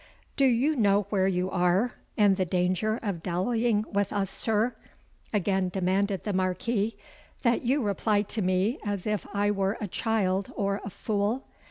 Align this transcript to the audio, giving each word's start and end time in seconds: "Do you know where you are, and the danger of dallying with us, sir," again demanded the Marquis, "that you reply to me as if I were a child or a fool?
"Do 0.35 0.45
you 0.45 0.75
know 0.75 1.01
where 1.11 1.27
you 1.27 1.51
are, 1.51 1.93
and 2.17 2.35
the 2.35 2.43
danger 2.43 2.99
of 3.03 3.21
dallying 3.21 3.85
with 3.93 4.11
us, 4.11 4.31
sir," 4.31 4.75
again 5.31 5.69
demanded 5.69 6.23
the 6.23 6.33
Marquis, 6.33 6.97
"that 7.43 7.61
you 7.61 7.83
reply 7.83 8.23
to 8.23 8.41
me 8.41 8.79
as 8.83 9.05
if 9.05 9.27
I 9.31 9.51
were 9.51 9.77
a 9.79 9.87
child 9.87 10.51
or 10.55 10.81
a 10.83 10.89
fool? 10.89 11.45